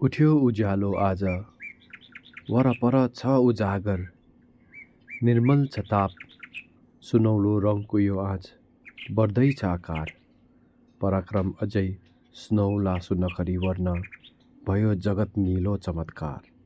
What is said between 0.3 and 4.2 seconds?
उज्यालो आज। वरपर छ उजागर